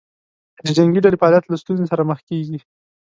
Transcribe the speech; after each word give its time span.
د 0.65 0.67
جنګې 0.77 1.03
ډلې 1.05 1.17
فعالیت 1.21 1.45
له 1.47 1.57
ستونزې 1.61 1.85
سره 1.91 2.07
مخ 2.09 2.19
کېږي. 2.29 2.57